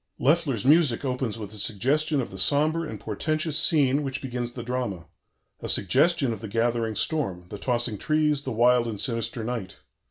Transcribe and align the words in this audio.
Loeffler's 0.17 0.65
music 0.65 1.05
opens 1.05 1.37
with 1.37 1.53
a 1.53 1.59
suggestion 1.59 2.19
of 2.21 2.31
the 2.31 2.37
sombre 2.39 2.89
and 2.89 2.99
portentous 2.99 3.55
scene 3.55 4.01
which 4.01 4.19
begins 4.19 4.53
the 4.53 4.63
drama; 4.63 5.05
a 5.59 5.69
suggestion 5.69 6.33
of 6.33 6.39
the 6.41 6.47
gathering 6.47 6.95
storm, 6.95 7.45
the 7.49 7.59
tossing 7.59 7.99
trees, 7.99 8.41
the 8.41 8.51
wild 8.51 8.87
and 8.87 8.99
sinister 8.99 9.43
night. 9.43 9.77